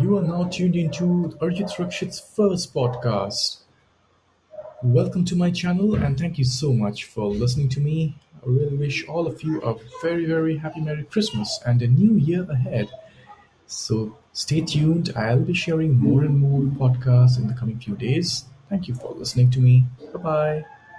[0.00, 3.58] You are now tuned into Arjit Rakshit's first podcast.
[4.82, 8.16] Welcome to my channel and thank you so much for listening to me.
[8.42, 12.14] I really wish all of you a very, very happy Merry Christmas and a new
[12.14, 12.88] year ahead.
[13.66, 15.12] So stay tuned.
[15.16, 18.44] I'll be sharing more and more podcasts in the coming few days.
[18.68, 19.84] Thank you for listening to me.
[20.12, 20.64] Bye bye.